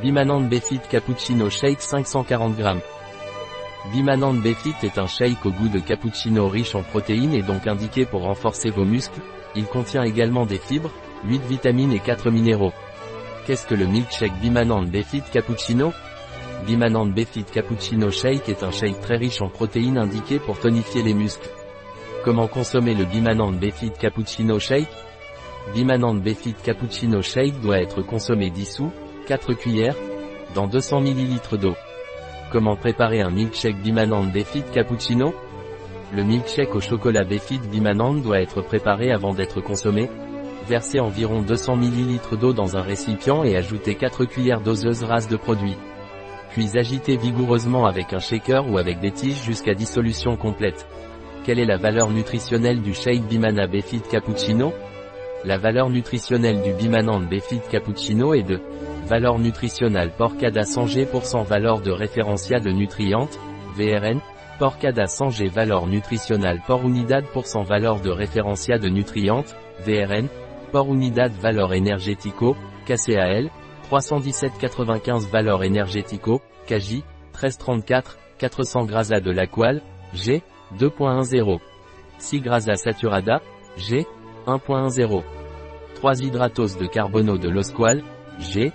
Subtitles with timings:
[0.00, 2.64] Bimanante Befit Cappuccino Shake 540 g.
[3.92, 8.06] Bimanante Befit est un shake au goût de cappuccino riche en protéines et donc indiqué
[8.06, 9.20] pour renforcer vos muscles.
[9.54, 10.90] Il contient également des fibres,
[11.26, 12.72] 8 vitamines et 4 minéraux.
[13.46, 15.92] Qu'est-ce que le milkshake Bimanante Befit Cappuccino?
[16.66, 21.14] Bimanante Befit Cappuccino Shake est un shake très riche en protéines indiqué pour tonifier les
[21.14, 21.50] muscles.
[22.24, 24.88] Comment consommer le Bimanante Befit Cappuccino Shake?
[25.74, 28.90] Bimanante Befit Cappuccino Shake doit être consommé dissous,
[29.32, 29.96] 4 cuillères,
[30.54, 31.74] dans 200 ml d'eau.
[32.50, 35.32] Comment préparer un milkshake Bimanante Befit Cappuccino?
[36.14, 40.10] Le milkshake au chocolat Befit Bimanante doit être préparé avant d'être consommé.
[40.68, 45.36] Versez environ 200 ml d'eau dans un récipient et ajoutez 4 cuillères doseuses rases de
[45.36, 45.78] produit.
[46.50, 50.86] Puis agitez vigoureusement avec un shaker ou avec des tiges jusqu'à dissolution complète.
[51.46, 54.74] Quelle est la valeur nutritionnelle du shake Bimana Befit Cappuccino?
[55.46, 58.60] La valeur nutritionnelle du Bimanante Befit Cappuccino est de
[59.06, 61.08] Valeur nutritionnelle Porcada 100 G
[61.48, 63.38] valeur de référentiat de nutrientes,
[63.76, 64.20] VRN,
[64.58, 67.24] Porcada 100 G valeur nutritionnelle Por Unidad
[67.66, 70.28] valeur de référentiat de nutrientes, VRN,
[70.70, 73.50] Por Unidad valeur énergético, KCAL,
[73.90, 77.02] 317,95 valeur énergético, KJ,
[77.34, 79.82] 1334, 400 grasa de l'aqual,
[80.14, 80.42] G,
[80.78, 81.58] 2.10.
[82.18, 83.42] 6 grasa saturada,
[83.76, 84.06] G,
[84.46, 85.22] 1.10.
[85.96, 88.02] 3 hydratose de carbono de l'osqual,
[88.38, 88.72] G,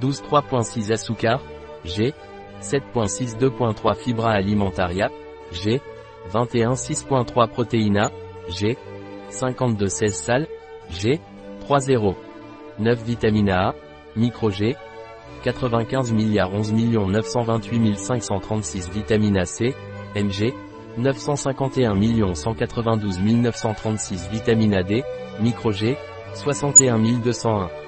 [0.00, 1.40] 12 3.6 azúcar,
[1.84, 2.14] G,
[2.60, 5.10] 7.6 2.3 fibra alimentaria,
[5.52, 5.80] G,
[6.32, 8.10] 21 6.3 protéina,
[8.48, 8.76] G,
[9.30, 10.46] 52 16 sal,
[10.90, 11.20] G,
[11.68, 12.16] 3.0.
[12.78, 13.74] 9 vitamine A,
[14.16, 14.76] micro G,
[15.44, 19.74] 95 milliards 11 928 536 vitamine C,
[20.14, 20.54] Mg,
[20.96, 25.04] 951 192 936 vitamine D,
[25.40, 25.96] micro G,
[26.34, 27.83] 61 201.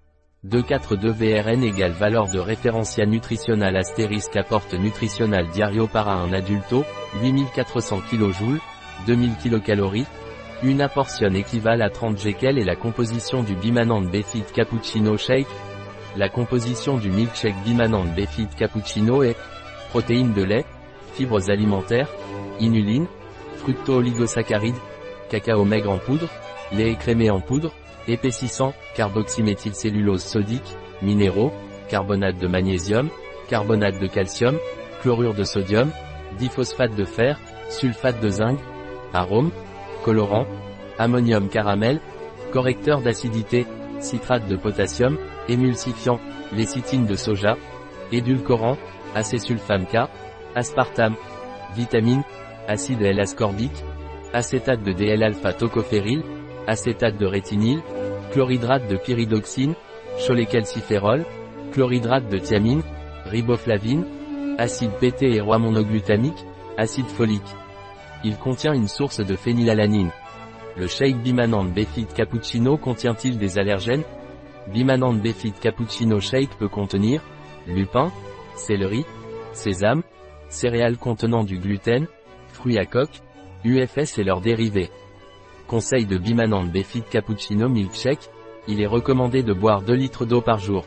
[0.43, 6.83] 242 VRN égale valeur de référentiel nutritionnel astérisque apporte nutritionnel diario para un adulto,
[7.21, 8.59] 8400 kJ,
[9.05, 10.07] 2000 kcal.
[10.63, 12.35] Une portion équivalent à 30 G.
[12.41, 15.47] et la composition du Bimanante Befit Cappuccino Shake
[16.15, 19.37] La composition du milkshake Bimanante Befit Cappuccino est
[19.89, 20.65] protéines de lait,
[21.13, 22.09] fibres alimentaires,
[22.59, 23.05] inuline,
[23.57, 24.73] fructo-oligosaccharides,
[25.29, 26.29] cacao maigre en poudre,
[26.71, 27.71] lait écrémé en poudre,
[28.07, 31.51] épaississant, carboxyméthylcellulose sodique, minéraux,
[31.89, 33.09] carbonate de magnésium,
[33.49, 34.57] carbonate de calcium,
[35.01, 35.91] chlorure de sodium,
[36.37, 37.39] diphosphate de fer,
[37.69, 38.59] sulfate de zinc,
[39.13, 39.51] arôme,
[40.03, 40.47] colorant,
[40.97, 41.99] ammonium caramel,
[42.51, 43.65] correcteur d'acidité,
[43.99, 46.19] citrate de potassium, émulsifiant,
[46.53, 47.57] lécithine de soja,
[48.11, 48.77] édulcorant,
[49.15, 50.07] acésulfame K,
[50.55, 51.15] aspartame,
[51.75, 52.23] vitamine,
[52.67, 53.83] acide L-ascorbique,
[54.33, 56.23] acétate de DL-alpha tocophéryl,
[56.67, 57.81] acétate de rétinyle,
[58.31, 59.73] chlorhydrate de pyridoxine,
[60.25, 61.25] cholécalciférol,
[61.71, 62.81] chlorhydrate de thiamine,
[63.25, 64.05] riboflavine,
[64.57, 66.45] acide PT et roi monoglutamique,
[66.77, 67.55] acide folique.
[68.23, 70.11] Il contient une source de phénylalanine.
[70.77, 74.03] Le shake Bimanante Befit Cappuccino contient-il des allergènes?
[74.67, 77.21] Bimanante Befit Cappuccino Shake peut contenir
[77.67, 78.11] lupin,
[78.55, 79.05] céleri,
[79.53, 80.03] sésame,
[80.49, 82.07] céréales contenant du gluten,
[82.53, 83.21] fruits à coque,
[83.63, 84.89] UFS et leurs dérivés.
[85.71, 88.29] Conseil de Bimanante Befit Cappuccino Milkshake,
[88.67, 90.83] il est recommandé de boire 2 litres d'eau par jour.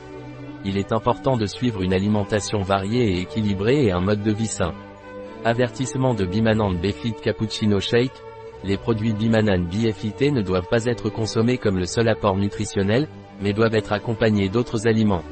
[0.67, 4.47] Il est important de suivre une alimentation variée et équilibrée et un mode de vie
[4.47, 4.75] sain.
[5.43, 8.13] Avertissement de Bimanante Befit Cappuccino Shake,
[8.63, 13.09] les produits Bimanane BFIT ne doivent pas être consommés comme le seul apport nutritionnel,
[13.41, 15.25] mais doivent être accompagnés d'autres aliments.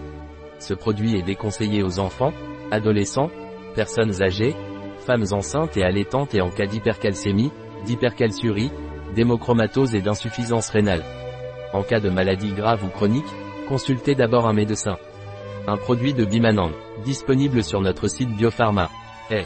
[0.61, 2.33] Ce produit est déconseillé aux enfants,
[2.71, 3.31] adolescents,
[3.75, 4.57] personnes âgées,
[5.01, 7.53] femmes enceintes et allaitantes et en cas d'hypercalcémie,
[7.85, 8.71] d'hypercalciurie,
[9.15, 11.03] d'hémochromatose et d'insuffisance rénale.
[11.73, 13.25] En cas de maladie grave ou chronique,
[13.69, 14.97] consultez d'abord un médecin.
[15.67, 16.71] Un produit de Bimanan,
[17.05, 18.91] disponible sur notre site Biopharma.
[19.31, 19.45] Eh.